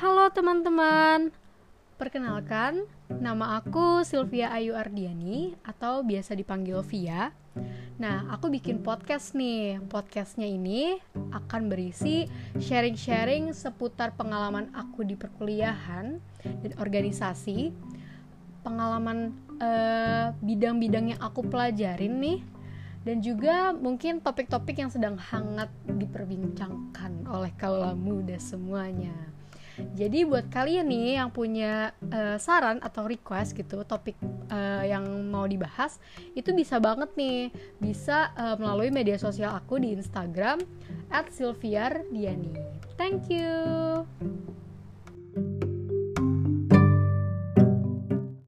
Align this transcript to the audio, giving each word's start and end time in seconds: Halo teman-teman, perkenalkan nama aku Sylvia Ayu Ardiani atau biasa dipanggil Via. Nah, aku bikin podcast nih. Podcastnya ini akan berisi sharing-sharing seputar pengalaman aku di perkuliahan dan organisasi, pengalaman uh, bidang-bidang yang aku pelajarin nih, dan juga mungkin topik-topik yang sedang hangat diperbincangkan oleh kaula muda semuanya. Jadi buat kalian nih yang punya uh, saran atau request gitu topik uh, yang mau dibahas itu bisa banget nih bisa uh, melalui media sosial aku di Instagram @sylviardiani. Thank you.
Halo 0.00 0.32
teman-teman, 0.32 1.28
perkenalkan 2.00 2.88
nama 3.20 3.60
aku 3.60 4.00
Sylvia 4.00 4.48
Ayu 4.48 4.72
Ardiani 4.72 5.52
atau 5.60 6.00
biasa 6.00 6.32
dipanggil 6.32 6.80
Via. 6.88 7.36
Nah, 8.00 8.24
aku 8.32 8.48
bikin 8.48 8.80
podcast 8.80 9.36
nih. 9.36 9.76
Podcastnya 9.92 10.48
ini 10.48 10.96
akan 11.12 11.68
berisi 11.68 12.24
sharing-sharing 12.56 13.52
seputar 13.52 14.16
pengalaman 14.16 14.72
aku 14.72 15.04
di 15.04 15.20
perkuliahan 15.20 16.16
dan 16.40 16.72
organisasi, 16.80 17.68
pengalaman 18.64 19.36
uh, 19.60 20.32
bidang-bidang 20.40 21.12
yang 21.12 21.20
aku 21.20 21.44
pelajarin 21.44 22.16
nih, 22.24 22.40
dan 23.04 23.20
juga 23.20 23.76
mungkin 23.76 24.24
topik-topik 24.24 24.80
yang 24.80 24.88
sedang 24.88 25.20
hangat 25.20 25.68
diperbincangkan 25.84 27.28
oleh 27.28 27.52
kaula 27.60 27.92
muda 27.92 28.40
semuanya. 28.40 29.12
Jadi 29.94 30.24
buat 30.26 30.48
kalian 30.48 30.86
nih 30.88 31.08
yang 31.20 31.30
punya 31.30 31.94
uh, 32.10 32.36
saran 32.36 32.80
atau 32.82 33.06
request 33.06 33.56
gitu 33.56 33.82
topik 33.84 34.16
uh, 34.50 34.84
yang 34.84 35.06
mau 35.28 35.46
dibahas 35.46 36.00
itu 36.34 36.50
bisa 36.56 36.80
banget 36.82 37.10
nih 37.14 37.52
bisa 37.78 38.34
uh, 38.34 38.56
melalui 38.58 38.90
media 38.92 39.16
sosial 39.16 39.54
aku 39.54 39.78
di 39.80 39.94
Instagram 39.94 40.60
@sylviardiani. 41.10 42.54
Thank 43.00 43.32
you. 43.32 44.04